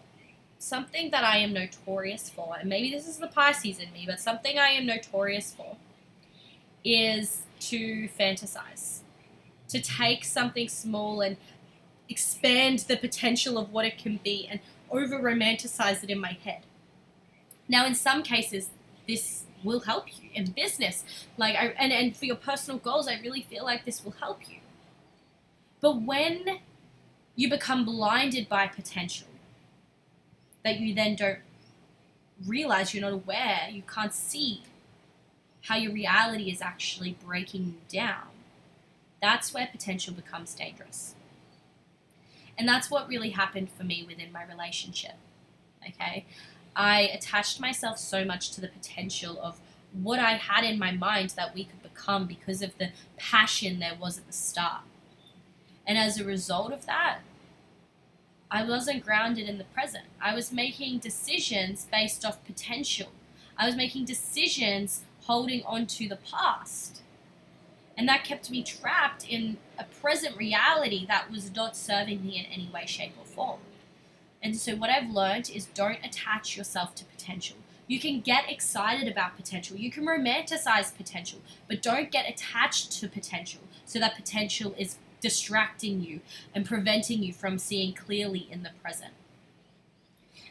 [0.58, 4.18] something that I am notorious for, and maybe this is the Pisces in me, but
[4.18, 5.76] something I am notorious for
[6.84, 9.00] is to fantasize,
[9.68, 11.36] to take something small and
[12.08, 16.62] expand the potential of what it can be and over romanticize it in my head.
[17.68, 18.70] Now, in some cases,
[19.08, 21.04] this will help you in business,
[21.36, 24.48] like, I, and and for your personal goals, I really feel like this will help
[24.48, 24.58] you.
[25.80, 26.58] But when
[27.36, 29.28] you become blinded by potential,
[30.64, 31.38] that you then don't
[32.46, 34.62] realize you're not aware, you can't see
[35.62, 38.28] how your reality is actually breaking you down,
[39.20, 41.14] that's where potential becomes dangerous.
[42.58, 45.14] And that's what really happened for me within my relationship.
[45.88, 46.26] Okay?
[46.74, 49.60] I attached myself so much to the potential of
[49.92, 53.96] what I had in my mind that we could become because of the passion there
[53.98, 54.82] was at the start.
[55.86, 57.18] And as a result of that,
[58.50, 60.04] I wasn't grounded in the present.
[60.20, 63.08] I was making decisions based off potential.
[63.56, 67.02] I was making decisions holding on to the past.
[67.96, 72.46] And that kept me trapped in a present reality that was not serving me in
[72.46, 73.60] any way, shape, or form.
[74.42, 77.56] And so, what I've learned is don't attach yourself to potential.
[77.86, 83.08] You can get excited about potential, you can romanticize potential, but don't get attached to
[83.08, 86.20] potential so that potential is distracting you
[86.54, 89.12] and preventing you from seeing clearly in the present.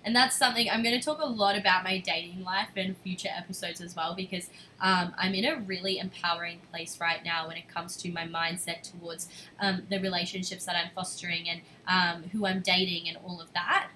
[0.03, 3.29] And that's something I'm going to talk a lot about my dating life in future
[3.35, 7.67] episodes as well because um, I'm in a really empowering place right now when it
[7.67, 9.27] comes to my mindset towards
[9.59, 13.89] um, the relationships that I'm fostering and um, who I'm dating and all of that.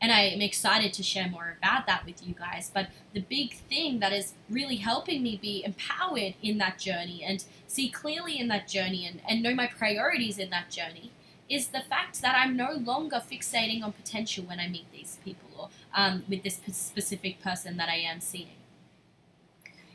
[0.00, 2.70] And I am excited to share more about that with you guys.
[2.72, 7.44] But the big thing that is really helping me be empowered in that journey and
[7.66, 11.10] see clearly in that journey and, and know my priorities in that journey
[11.48, 15.48] is the fact that I'm no longer fixating on potential when I meet these people
[15.58, 18.56] or um, with this specific person that I am seeing.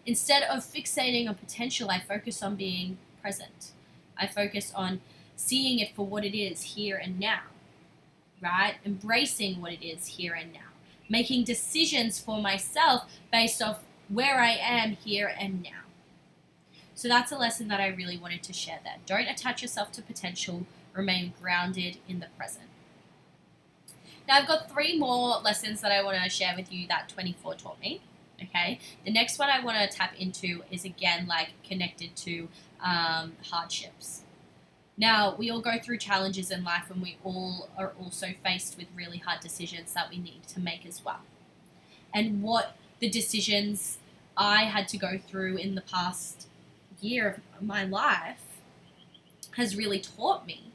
[0.05, 3.71] Instead of fixating on potential, I focus on being present.
[4.17, 5.01] I focus on
[5.35, 7.41] seeing it for what it is here and now,
[8.41, 8.75] right?
[8.85, 10.59] Embracing what it is here and now.
[11.09, 15.83] Making decisions for myself based off where I am here and now.
[16.95, 18.97] So that's a lesson that I really wanted to share there.
[19.05, 22.65] Don't attach yourself to potential remain grounded in the present.
[24.27, 27.56] Now, I've got three more lessons that I want to share with you that 24
[27.56, 28.01] taught me.
[28.41, 32.49] Okay, the next one I want to tap into is again like connected to
[32.84, 34.23] um, hardships.
[34.97, 38.88] Now, we all go through challenges in life and we all are also faced with
[38.95, 41.21] really hard decisions that we need to make as well.
[42.13, 43.97] And what the decisions
[44.38, 46.47] I had to go through in the past
[47.01, 48.41] year of my life
[49.51, 50.72] has really taught me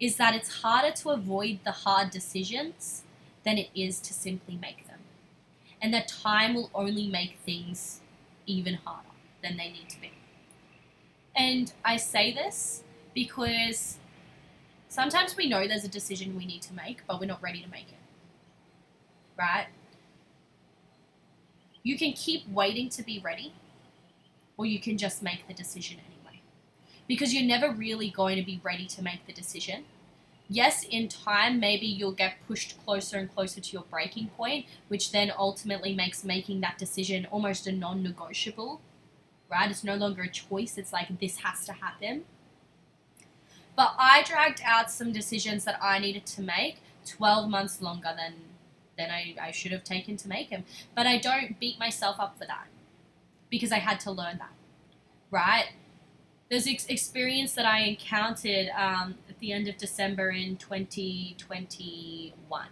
[0.00, 3.02] is that it's harder to avoid the hard decisions
[3.44, 4.98] than it is to simply make them.
[5.80, 8.00] And that time will only make things
[8.46, 9.08] even harder
[9.42, 10.12] than they need to be.
[11.34, 12.82] And I say this
[13.14, 13.98] because
[14.88, 17.68] sometimes we know there's a decision we need to make, but we're not ready to
[17.68, 17.98] make it.
[19.36, 19.66] Right?
[21.82, 23.52] You can keep waiting to be ready,
[24.56, 26.17] or you can just make the decision anyway
[27.08, 29.84] because you're never really going to be ready to make the decision.
[30.50, 35.10] Yes, in time, maybe you'll get pushed closer and closer to your breaking point, which
[35.12, 38.80] then ultimately makes making that decision almost a non negotiable,
[39.50, 39.70] right?
[39.70, 42.24] It's no longer a choice, it's like this has to happen.
[43.76, 48.34] But I dragged out some decisions that I needed to make 12 months longer than,
[48.96, 50.64] than I, I should have taken to make them.
[50.94, 52.66] But I don't beat myself up for that
[53.50, 54.52] because I had to learn that,
[55.30, 55.66] right?
[56.48, 62.66] There's ex- experience that I encountered um, at the end of December in 2021.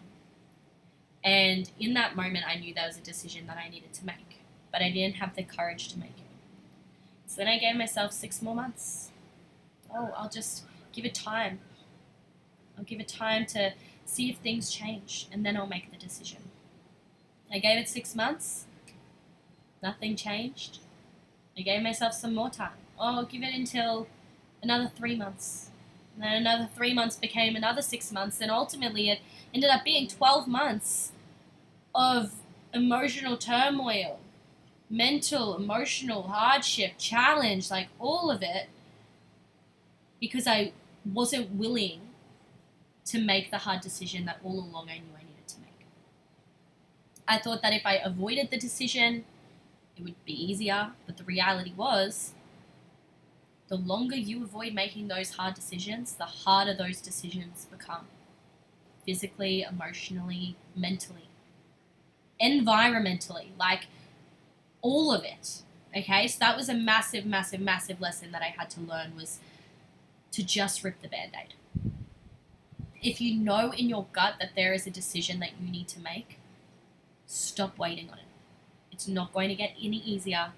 [1.22, 4.40] And in that moment, I knew there was a decision that I needed to make,
[4.72, 6.24] but I didn't have the courage to make it.
[7.26, 9.10] So then I gave myself six more months.
[9.94, 11.58] Oh, I'll just give it time.
[12.78, 13.72] I'll give it time to
[14.04, 16.50] see if things change, and then I'll make the decision.
[17.52, 18.66] I gave it six months.
[19.82, 20.78] Nothing changed.
[21.58, 24.06] I gave myself some more time oh, give it until
[24.62, 25.70] another three months.
[26.14, 29.20] And then another three months became another six months, and ultimately it
[29.52, 31.12] ended up being 12 months
[31.94, 32.32] of
[32.72, 34.18] emotional turmoil,
[34.88, 38.68] mental, emotional hardship, challenge, like all of it,
[40.20, 40.72] because I
[41.04, 42.00] wasn't willing
[43.06, 45.86] to make the hard decision that all along I knew I needed to make.
[47.28, 49.24] I thought that if I avoided the decision,
[49.96, 52.32] it would be easier, but the reality was
[53.68, 58.06] the longer you avoid making those hard decisions, the harder those decisions become
[59.04, 61.28] physically, emotionally, mentally,
[62.40, 63.86] environmentally, like
[64.82, 65.62] all of it.
[65.96, 69.38] Okay, so that was a massive, massive, massive lesson that I had to learn was
[70.32, 71.54] to just rip the band aid.
[73.02, 76.00] If you know in your gut that there is a decision that you need to
[76.00, 76.38] make,
[77.26, 78.24] stop waiting on it.
[78.92, 80.52] It's not going to get any easier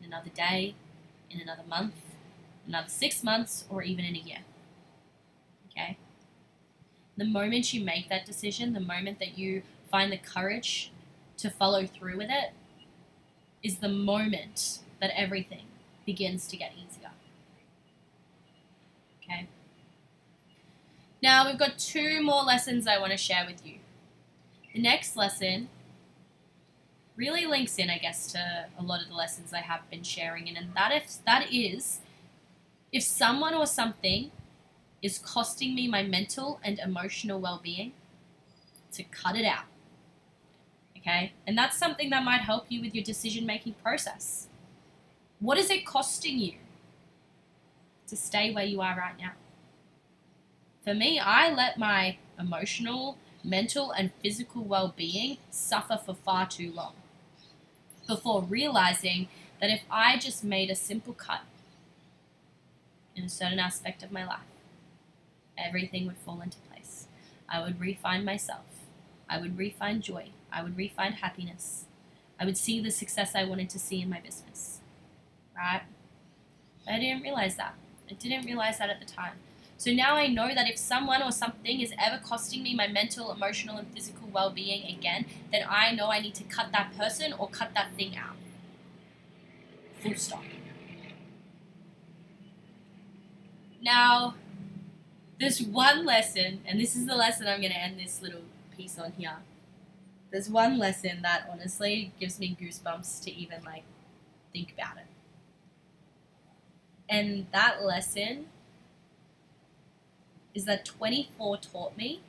[0.00, 0.74] in another day,
[1.30, 1.94] in another month,
[2.66, 4.38] another six months, or even in a year.
[5.70, 5.98] Okay?
[7.16, 10.90] The moment you make that decision, the moment that you find the courage
[11.38, 12.52] to follow through with it,
[13.62, 15.64] is the moment that everything
[16.04, 17.10] begins to get easier.
[19.22, 19.48] Okay?
[21.22, 23.76] Now, we've got two more lessons I want to share with you.
[24.74, 25.68] The next lesson
[27.16, 30.48] really links in, I guess, to a lot of the lessons I have been sharing.
[30.48, 32.00] And, that if that is
[32.92, 34.30] if someone or something
[35.00, 37.92] is costing me my mental and emotional well-being,
[38.92, 39.64] to cut it out.
[40.98, 41.32] Okay?
[41.46, 44.48] And that's something that might help you with your decision making process.
[45.40, 46.54] What is it costing you
[48.06, 49.32] to stay where you are right now?
[50.84, 56.70] For me, I let my emotional, mental, and physical well being suffer for far too
[56.70, 56.94] long
[58.06, 59.28] before realizing
[59.60, 61.40] that if I just made a simple cut
[63.16, 64.40] in a certain aspect of my life,
[65.56, 67.06] everything would fall into place.
[67.48, 68.64] I would refine myself.
[69.28, 70.30] I would refine joy.
[70.52, 71.86] I would refine happiness.
[72.40, 74.80] I would see the success I wanted to see in my business.
[75.56, 75.82] Right?
[76.84, 77.74] But I didn't realize that.
[78.10, 79.34] I didn't realize that at the time.
[79.76, 83.32] So now I know that if someone or something is ever costing me my mental,
[83.32, 87.32] emotional, and physical well being again, then I know I need to cut that person
[87.32, 88.36] or cut that thing out.
[90.00, 90.44] Full stop.
[93.82, 94.34] Now,
[95.40, 98.42] there's one lesson, and this is the lesson I'm going to end this little
[98.76, 99.38] piece on here.
[100.30, 103.82] There's one lesson that honestly gives me goosebumps to even like
[104.52, 105.06] think about it.
[107.08, 108.46] And that lesson
[110.54, 112.20] is that 24 taught me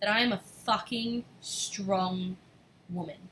[0.00, 2.36] that I am a fucking strong
[2.88, 3.28] woman.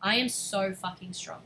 [0.00, 1.42] I am so fucking strong.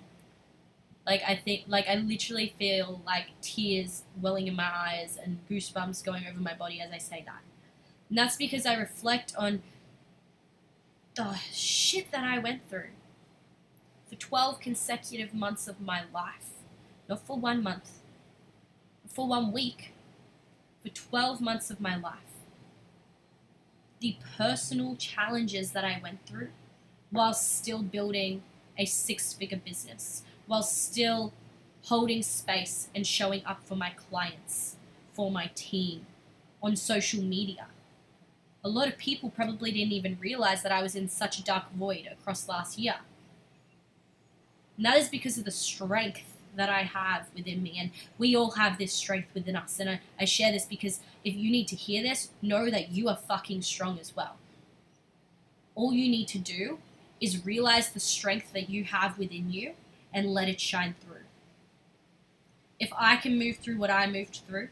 [1.09, 6.05] Like I think like I literally feel like tears welling in my eyes and goosebumps
[6.05, 7.40] going over my body as I say that.
[8.11, 9.62] And that's because I reflect on
[11.14, 12.90] the shit that I went through
[14.07, 16.51] for 12 consecutive months of my life.
[17.09, 17.90] Not for one month,
[19.07, 19.94] for one week,
[20.83, 22.44] for 12 months of my life.
[24.01, 26.49] The personal challenges that I went through
[27.11, 28.42] while still building
[28.77, 31.32] a six figure business, while still
[31.84, 34.76] holding space and showing up for my clients,
[35.12, 36.06] for my team,
[36.62, 37.66] on social media.
[38.64, 41.70] A lot of people probably didn't even realize that I was in such a dark
[41.72, 42.96] void across last year.
[44.76, 47.76] And that is because of the strength that I have within me.
[47.78, 49.78] And we all have this strength within us.
[49.78, 53.08] And I, I share this because if you need to hear this, know that you
[53.08, 54.37] are fucking strong as well.
[55.74, 56.78] All you need to do
[57.20, 59.74] is realize the strength that you have within you
[60.12, 61.16] and let it shine through.
[62.81, 64.68] If I can move through what I moved through,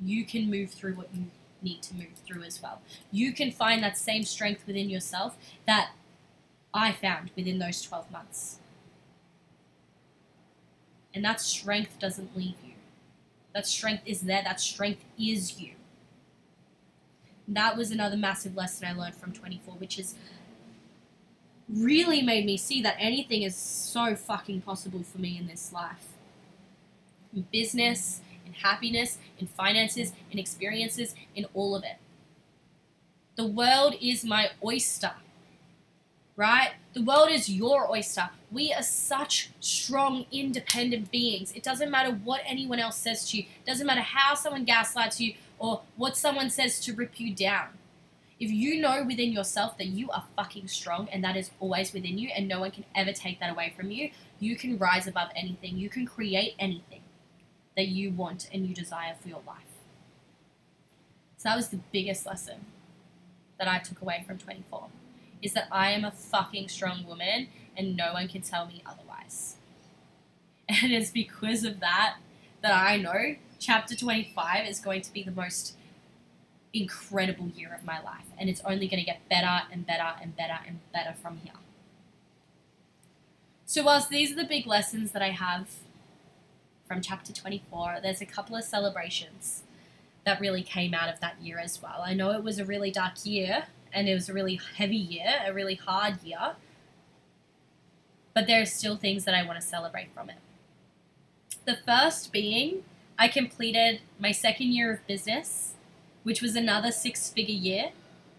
[0.00, 1.26] you can move through what you
[1.62, 2.80] need to move through as well.
[3.10, 5.90] You can find that same strength within yourself that
[6.72, 8.58] I found within those 12 months.
[11.14, 12.74] And that strength doesn't leave you.
[13.54, 14.42] That strength is there.
[14.42, 15.70] That strength is you.
[17.46, 20.14] That was another massive lesson I learned from 24, which is
[21.68, 26.08] really made me see that anything is so fucking possible for me in this life.
[27.34, 31.96] In business, in happiness, in finances, in experiences, in all of it.
[33.36, 35.12] The world is my oyster,
[36.36, 36.72] right?
[36.92, 38.30] The world is your oyster.
[38.52, 41.50] We are such strong, independent beings.
[41.52, 45.20] It doesn't matter what anyone else says to you, it doesn't matter how someone gaslights
[45.20, 47.68] you or what someone says to rip you down.
[48.40, 52.18] If you know within yourself that you are fucking strong and that is always within
[52.18, 55.28] you and no one can ever take that away from you, you can rise above
[55.36, 55.78] anything.
[55.78, 57.02] You can create anything
[57.76, 59.64] that you want and you desire for your life.
[61.36, 62.66] So that was the biggest lesson
[63.58, 64.88] that I took away from 24
[65.42, 69.56] is that I am a fucking strong woman and no one can tell me otherwise.
[70.82, 72.16] And it's because of that
[72.62, 75.76] that I know chapter 25 is going to be the most
[76.74, 78.26] incredible year of my life.
[78.36, 81.54] And it's only going to get better and better and better and better from here.
[83.64, 85.68] So, whilst these are the big lessons that I have
[86.86, 89.62] from chapter 24, there's a couple of celebrations
[90.24, 92.02] that really came out of that year as well.
[92.04, 95.42] I know it was a really dark year and it was a really heavy year,
[95.46, 96.56] a really hard year,
[98.34, 100.36] but there are still things that I want to celebrate from it.
[101.64, 102.82] The first being
[103.18, 105.73] I completed my second year of business,
[106.24, 107.90] which was another six figure year,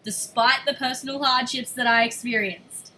[0.04, 2.92] despite the personal hardships that I experienced.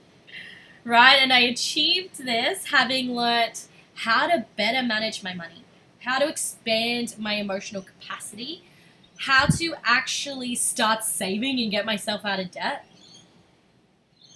[0.83, 1.17] Right?
[1.21, 5.63] And I achieved this having learnt how to better manage my money,
[5.99, 8.63] how to expand my emotional capacity,
[9.19, 12.85] how to actually start saving and get myself out of debt,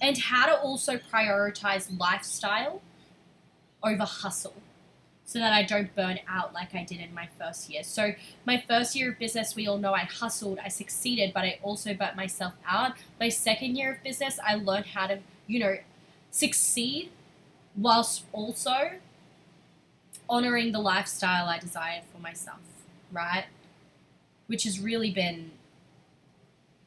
[0.00, 2.82] and how to also prioritize lifestyle
[3.82, 4.61] over hustle
[5.32, 7.82] so that I don't burn out like I did in my first year.
[7.82, 8.12] So,
[8.44, 11.94] my first year of business, we all know I hustled, I succeeded, but I also
[11.94, 12.92] burnt myself out.
[13.18, 15.78] My second year of business, I learned how to, you know,
[16.30, 17.10] succeed
[17.74, 18.90] whilst also
[20.28, 22.60] honoring the lifestyle I desired for myself,
[23.10, 23.46] right?
[24.48, 25.52] Which has really been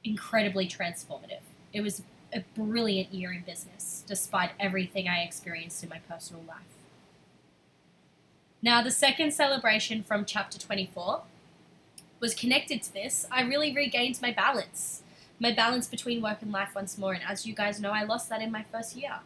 [0.04, 1.42] incredibly transformative.
[1.74, 6.75] It was a brilliant year in business, despite everything I experienced in my personal life.
[8.66, 11.22] Now, the second celebration from chapter 24
[12.20, 13.28] was connected to this.
[13.30, 15.04] I really regained my balance,
[15.40, 17.14] my balance between work and life once more.
[17.14, 19.20] And as you guys know, I lost that in my first year.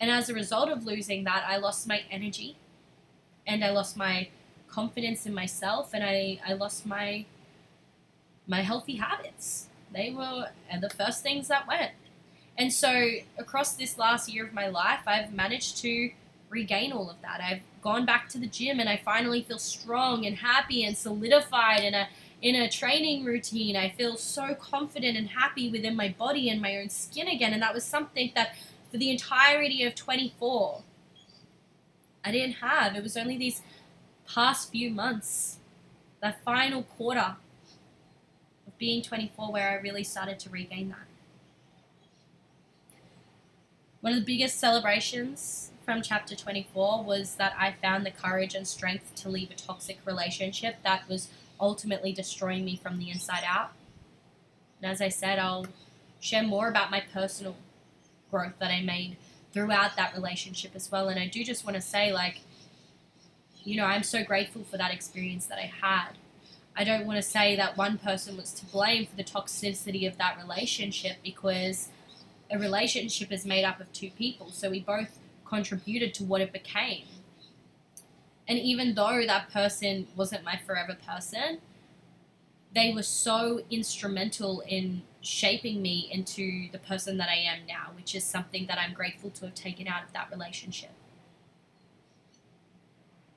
[0.00, 2.56] And as a result of losing that, I lost my energy
[3.46, 4.30] and I lost my
[4.66, 7.24] confidence in myself and I, I lost my
[8.48, 9.68] my healthy habits.
[9.92, 10.48] They were
[10.80, 11.92] the first things that went.
[12.58, 16.10] And so across this last year of my life, I've managed to
[16.48, 17.40] regain all of that.
[17.42, 21.82] I've gone back to the gym and I finally feel strong and happy and solidified
[21.82, 22.08] in a
[22.42, 23.76] in a training routine.
[23.76, 27.52] I feel so confident and happy within my body and my own skin again.
[27.52, 28.56] And that was something that
[28.90, 30.82] for the entirety of 24
[32.24, 32.96] I didn't have.
[32.96, 33.62] It was only these
[34.26, 35.58] past few months,
[36.20, 37.36] that final quarter
[38.66, 41.06] of being 24 where I really started to regain that.
[44.00, 48.66] One of the biggest celebrations from chapter 24 was that I found the courage and
[48.66, 51.28] strength to leave a toxic relationship that was
[51.60, 53.70] ultimately destroying me from the inside out.
[54.82, 55.66] And as I said, I'll
[56.18, 57.56] share more about my personal
[58.32, 59.16] growth that I made
[59.52, 61.08] throughout that relationship as well.
[61.08, 62.40] And I do just want to say, like,
[63.62, 66.18] you know, I'm so grateful for that experience that I had.
[66.76, 70.18] I don't want to say that one person was to blame for the toxicity of
[70.18, 71.90] that relationship because
[72.50, 74.50] a relationship is made up of two people.
[74.50, 75.18] So we both
[75.48, 77.04] contributed to what it became.
[78.48, 81.58] And even though that person wasn't my forever person,
[82.74, 88.14] they were so instrumental in shaping me into the person that I am now, which
[88.14, 90.90] is something that I'm grateful to have taken out of that relationship.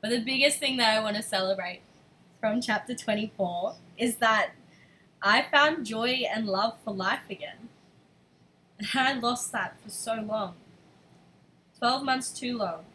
[0.02, 1.82] But the biggest thing that I want to celebrate
[2.40, 4.52] from chapter 24 is that
[5.22, 7.70] I found joy and love for life again.
[8.80, 10.56] And I lost that for so long.
[11.80, 12.86] 12 months too long.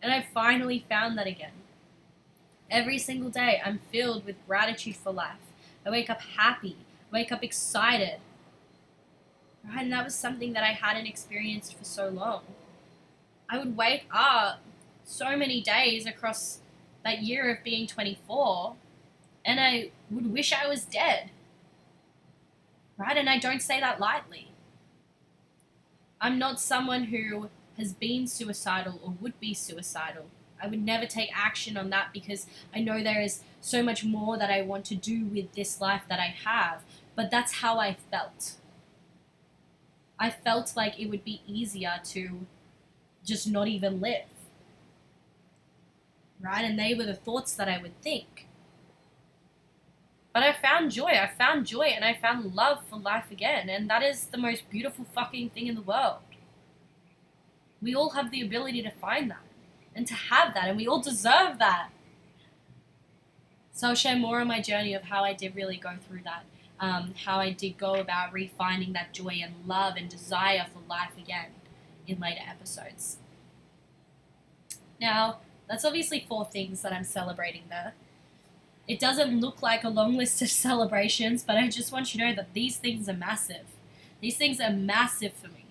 [0.00, 1.52] And I finally found that again.
[2.70, 5.36] Every single day, I'm filled with gratitude for life.
[5.84, 6.76] I wake up happy,
[7.10, 8.20] wake up excited.
[9.64, 9.82] Right?
[9.82, 12.42] And that was something that I hadn't experienced for so long.
[13.48, 14.60] I would wake up
[15.04, 16.60] so many days across
[17.04, 18.74] that year of being 24
[19.44, 21.30] and I would wish I was dead.
[22.98, 23.16] Right?
[23.16, 24.48] And I don't say that lightly.
[26.20, 30.26] I'm not someone who has been suicidal or would be suicidal.
[30.62, 34.36] I would never take action on that because I know there is so much more
[34.38, 36.82] that I want to do with this life that I have.
[37.14, 38.54] But that's how I felt.
[40.18, 42.46] I felt like it would be easier to
[43.24, 44.24] just not even live.
[46.40, 46.64] Right?
[46.64, 48.46] And they were the thoughts that I would think.
[50.32, 51.06] But I found joy.
[51.06, 53.68] I found joy and I found love for life again.
[53.68, 56.18] And that is the most beautiful fucking thing in the world.
[57.80, 59.42] We all have the ability to find that
[59.94, 61.90] and to have that, and we all deserve that.
[63.72, 66.44] So I'll share more on my journey of how I did really go through that,
[66.80, 71.16] um, how I did go about refining that joy and love and desire for life
[71.16, 71.50] again
[72.06, 73.18] in later episodes.
[75.00, 77.94] Now, that's obviously four things that I'm celebrating there.
[78.88, 82.26] It doesn't look like a long list of celebrations, but I just want you to
[82.28, 83.66] know that these things are massive.
[84.20, 85.67] These things are massive for me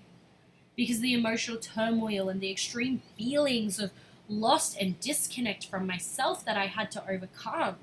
[0.77, 3.91] because the emotional turmoil and the extreme feelings of
[4.29, 7.75] loss and disconnect from myself that I had to overcome.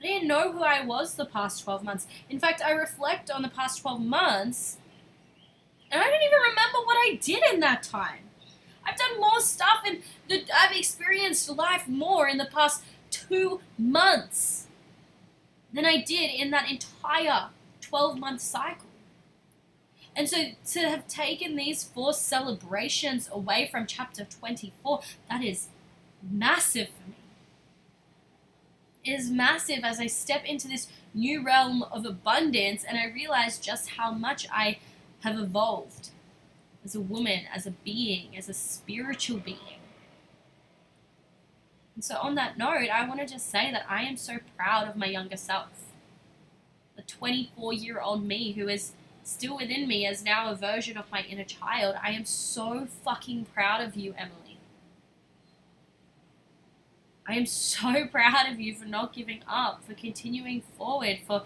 [0.00, 2.06] I didn't know who I was the past 12 months.
[2.30, 4.78] In fact, I reflect on the past 12 months
[5.90, 8.20] and I don't even remember what I did in that time.
[8.84, 10.00] I've done more stuff and
[10.30, 14.66] I've experienced life more in the past two months
[15.72, 17.50] than I did in that entire
[17.80, 18.85] 12 month cycle.
[20.16, 25.68] And so to have taken these four celebrations away from chapter 24, that is
[26.28, 27.16] massive for me.
[29.04, 33.58] It is massive as I step into this new realm of abundance and I realize
[33.58, 34.78] just how much I
[35.20, 36.08] have evolved
[36.82, 39.58] as a woman, as a being, as a spiritual being.
[41.94, 44.88] And so, on that note, I want to just say that I am so proud
[44.88, 45.68] of my younger self.
[46.94, 48.92] The 24 year old me who is
[49.26, 51.96] still within me as now a version of my inner child.
[52.02, 54.58] I am so fucking proud of you, Emily.
[57.26, 61.42] I am so proud of you for not giving up, for continuing forward, for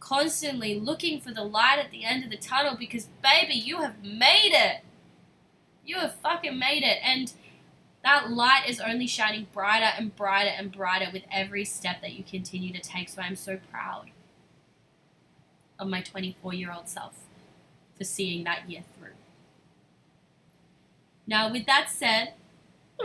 [0.00, 4.04] constantly looking for the light at the end of the tunnel because, baby, you have
[4.04, 4.82] made it.
[5.84, 6.98] You have fucking made it.
[7.02, 7.32] And
[8.04, 12.22] that light is only shining brighter and brighter and brighter with every step that you
[12.22, 13.08] continue to take.
[13.08, 14.10] So I'm so proud
[15.78, 17.14] of my 24 year old self
[17.96, 19.10] for seeing that year through.
[21.26, 22.34] Now, with that said,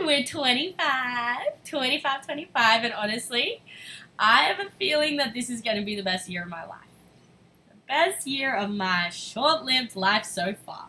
[0.00, 3.62] we're 25, 25, 25, and honestly,
[4.18, 6.64] I have a feeling that this is going to be the best year of my
[6.64, 6.78] life.
[7.68, 10.88] The best year of my short lived life so far.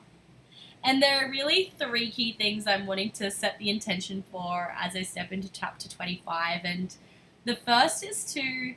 [0.83, 4.95] And there are really three key things I'm wanting to set the intention for as
[4.95, 6.61] I step into chapter 25.
[6.63, 6.95] And
[7.43, 8.75] the first is to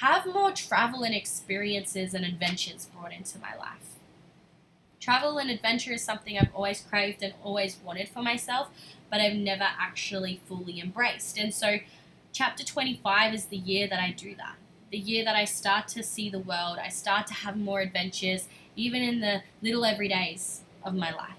[0.00, 3.96] have more travel and experiences and adventures brought into my life.
[4.98, 8.68] Travel and adventure is something I've always craved and always wanted for myself,
[9.10, 11.38] but I've never actually fully embraced.
[11.38, 11.78] And so,
[12.32, 14.56] chapter 25 is the year that I do that.
[14.90, 18.48] The year that I start to see the world, I start to have more adventures,
[18.76, 21.36] even in the little everydays of my life.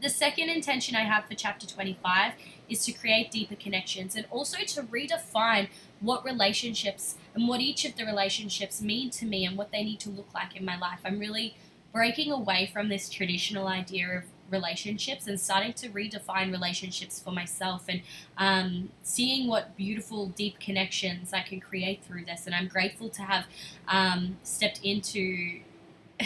[0.00, 2.32] The second intention I have for chapter 25
[2.70, 5.68] is to create deeper connections and also to redefine
[6.00, 10.00] what relationships and what each of the relationships mean to me and what they need
[10.00, 11.00] to look like in my life.
[11.04, 11.56] I'm really
[11.92, 17.84] breaking away from this traditional idea of relationships and starting to redefine relationships for myself
[17.88, 18.02] and
[18.36, 22.46] um, seeing what beautiful, deep connections I can create through this.
[22.46, 23.46] And I'm grateful to have
[23.88, 25.60] um, stepped into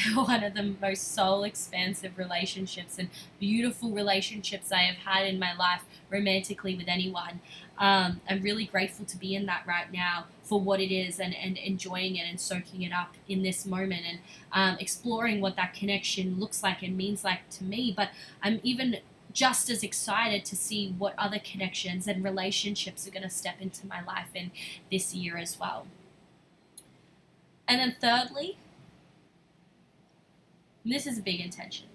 [0.14, 5.55] one of the most soul expansive relationships and beautiful relationships I have had in my
[5.55, 7.40] life romantically with anyone.
[7.78, 11.34] Um, I'm really grateful to be in that right now for what it is and,
[11.34, 14.18] and enjoying it and soaking it up in this moment and
[14.53, 17.92] um, exploring what that connection looks like and means like to me.
[17.97, 18.11] But
[18.42, 18.99] I'm even
[19.32, 23.86] just as excited to see what other connections and relationships are going to step into
[23.86, 24.53] my life in
[24.90, 25.86] this year as well.
[27.66, 28.59] And then, thirdly,
[30.85, 31.87] this is a big intention.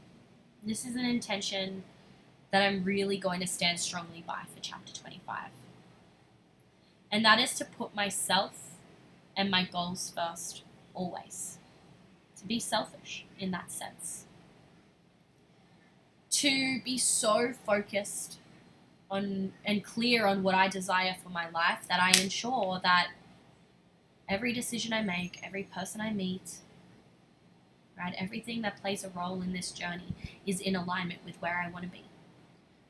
[0.63, 1.83] This is an intention
[2.51, 5.49] that I'm really going to stand strongly by for chapter 25.
[7.11, 8.71] And that is to put myself
[9.37, 10.63] and my goals first,
[10.93, 11.57] always.
[12.39, 14.25] To be selfish in that sense.
[16.31, 18.39] To be so focused
[19.11, 23.09] on and clear on what I desire for my life that I ensure that
[24.27, 26.57] every decision I make, every person I meet,
[27.99, 28.15] right?
[28.17, 31.83] Everything that plays a role in this journey is in alignment with where I want
[31.85, 32.05] to be.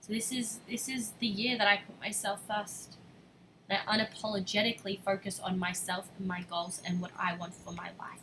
[0.01, 2.95] So this is this is the year that I put myself first.
[3.69, 8.19] I unapologetically focus on myself and my goals and what I want for my life.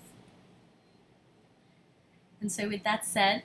[2.41, 3.43] And so with that said,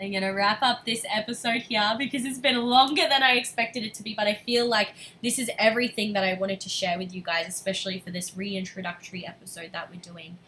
[0.00, 3.84] I'm going to wrap up this episode here because it's been longer than I expected
[3.84, 6.98] it to be, but I feel like this is everything that I wanted to share
[6.98, 10.38] with you guys, especially for this reintroductory episode that we're doing.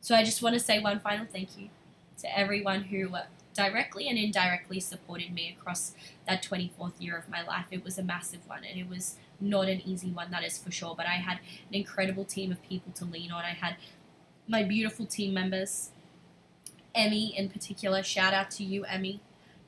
[0.00, 1.68] So I just want to say one final thank you
[2.18, 3.10] to everyone who
[3.58, 5.92] directly and indirectly supported me across
[6.28, 7.66] that 24th year of my life.
[7.72, 10.70] It was a massive one and it was not an easy one, that is for
[10.70, 10.94] sure.
[10.96, 11.38] But I had
[11.68, 13.44] an incredible team of people to lean on.
[13.44, 13.76] I had
[14.46, 15.90] my beautiful team members,
[16.94, 18.02] Emmy in particular.
[18.04, 19.20] Shout out to you, Emmy,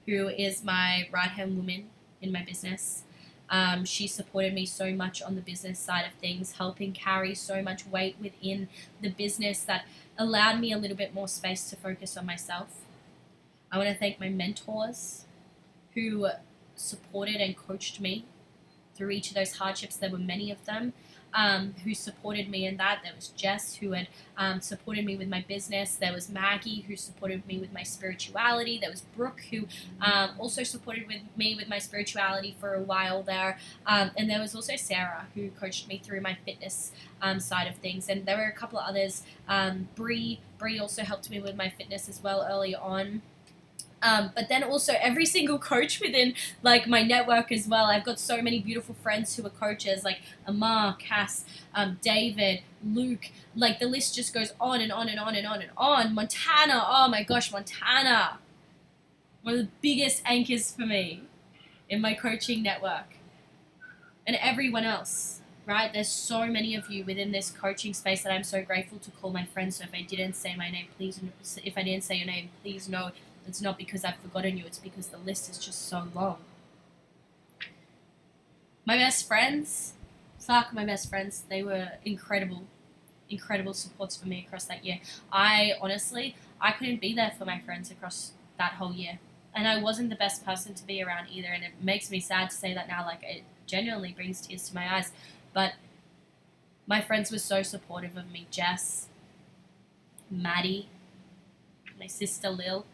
[0.07, 1.91] who is my right hand woman
[2.22, 3.03] in my business.
[3.51, 7.61] Um, she supported me so much on the business side of things, helping carry so
[7.62, 8.68] much weight within
[9.03, 9.85] the business that
[10.21, 12.68] allowed me a little bit more space to focus on myself.
[13.73, 15.25] I want to thank my mentors
[15.95, 16.29] who
[16.77, 18.27] supported and coached me
[18.95, 19.97] through each of those hardships.
[19.97, 20.93] There were many of them
[21.35, 23.01] um, who supported me in that.
[23.03, 25.95] There was Jess who had um, supported me with my business.
[25.97, 28.78] There was Maggie who supported me with my spirituality.
[28.81, 29.66] There was Brooke who
[30.01, 33.59] um, also supported with me with my spirituality for a while there.
[33.87, 37.76] Um, and there was also Sarah who coached me through my fitness um, side of
[37.76, 38.09] things.
[38.09, 39.22] And there were a couple of others.
[39.49, 43.22] Um, Bree Bree also helped me with my fitness as well early on.
[44.03, 47.86] Um, but then also every single coach within like my network as well.
[47.86, 51.44] I've got so many beautiful friends who are coaches like Amar, Cass,
[51.74, 53.30] um, David, Luke.
[53.55, 56.14] Like the list just goes on and on and on and on and on.
[56.14, 58.38] Montana, oh my gosh, Montana,
[59.42, 61.22] one of the biggest anchors for me
[61.88, 63.16] in my coaching network,
[64.26, 65.36] and everyone else.
[65.66, 69.11] Right, there's so many of you within this coaching space that I'm so grateful to
[69.12, 69.76] call my friends.
[69.76, 71.20] So if I didn't say my name, please,
[71.62, 73.11] if I didn't say your name, please know
[73.47, 76.38] it's not because I've forgotten you, it's because the list is just so long.
[78.84, 79.95] My best friends,
[80.38, 82.64] fuck my best friends, they were incredible,
[83.28, 84.99] incredible supports for me across that year.
[85.32, 89.18] I honestly, I couldn't be there for my friends across that whole year.
[89.55, 91.49] And I wasn't the best person to be around either.
[91.49, 93.05] And it makes me sad to say that now.
[93.05, 95.11] Like, it genuinely brings tears to my eyes.
[95.53, 95.72] But
[96.86, 98.47] my friends were so supportive of me.
[98.51, 99.09] Jess,
[100.30, 100.88] Maddie,
[101.99, 102.84] my sister Lil,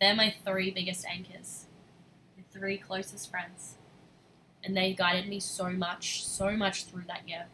[0.00, 1.66] They're my three biggest anchors,
[2.36, 3.76] my three closest friends.
[4.64, 7.46] And they guided me so much, so much through that year.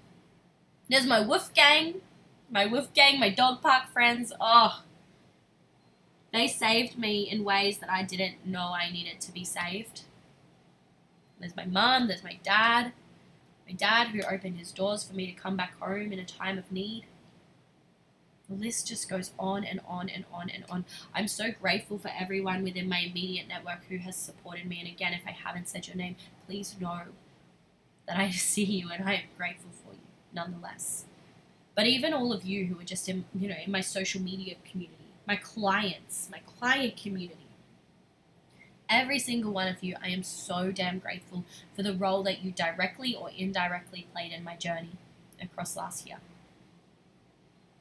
[0.88, 2.02] There's my wolf gang,
[2.50, 4.32] my wolf gang, my dog park friends.
[4.40, 4.82] Oh,
[6.32, 10.02] they saved me in ways that I didn't know I needed to be saved.
[11.40, 12.92] There's my mom, there's my dad,
[13.66, 16.58] my dad who opened his doors for me to come back home in a time
[16.58, 17.04] of need.
[18.48, 20.84] The list just goes on and on and on and on.
[21.14, 24.78] I'm so grateful for everyone within my immediate network who has supported me.
[24.78, 26.16] And again, if I haven't said your name,
[26.46, 27.00] please know
[28.06, 30.00] that I see you and I am grateful for you
[30.32, 31.04] nonetheless.
[31.74, 34.54] But even all of you who are just in, you know, in my social media
[34.70, 37.46] community, my clients, my client community,
[38.88, 41.44] every single one of you, I am so damn grateful
[41.74, 44.92] for the role that you directly or indirectly played in my journey
[45.42, 46.18] across last year.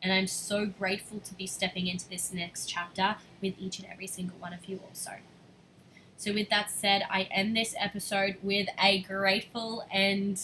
[0.05, 4.05] And I'm so grateful to be stepping into this next chapter with each and every
[4.05, 5.13] single one of you, also.
[6.15, 10.39] So, with that said, I end this episode with a grateful and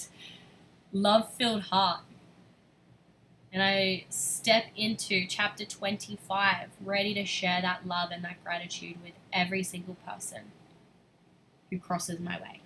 [0.92, 2.00] love filled heart.
[3.54, 9.14] And I step into chapter 25, ready to share that love and that gratitude with
[9.32, 10.54] every single person
[11.70, 12.62] who crosses my way.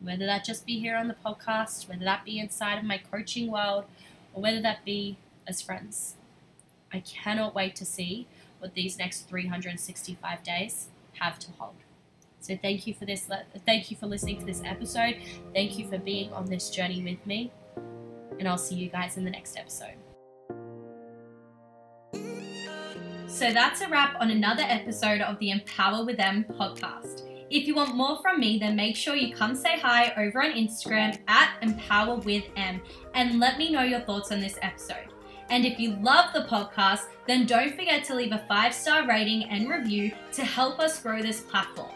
[0.00, 3.50] Whether that just be here on the podcast, whether that be inside of my coaching
[3.50, 3.84] world,
[4.32, 6.14] or whether that be as friends.
[6.92, 8.26] I cannot wait to see
[8.58, 10.88] what these next 365 days
[11.18, 11.74] have to hold.
[12.40, 13.28] So thank you for this.
[13.66, 15.16] Thank you for listening to this episode.
[15.54, 17.52] Thank you for being on this journey with me.
[18.38, 19.96] And I'll see you guys in the next episode.
[23.26, 27.22] So that's a wrap on another episode of the Empower with Em podcast.
[27.50, 30.52] If you want more from me, then make sure you come say hi over on
[30.52, 32.80] Instagram at Empower with Em
[33.14, 35.08] and let me know your thoughts on this episode.
[35.50, 39.44] And if you love the podcast, then don't forget to leave a five star rating
[39.44, 41.90] and review to help us grow this platform.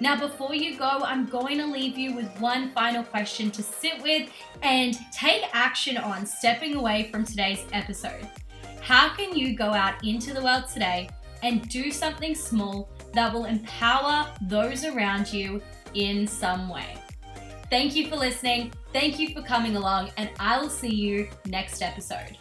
[0.00, 4.02] Now, before you go, I'm going to leave you with one final question to sit
[4.02, 4.30] with
[4.62, 8.26] and take action on stepping away from today's episode.
[8.80, 11.10] How can you go out into the world today
[11.42, 15.60] and do something small that will empower those around you
[15.92, 16.96] in some way?
[17.68, 18.72] Thank you for listening.
[18.94, 22.38] Thank you for coming along, and I will see you next episode.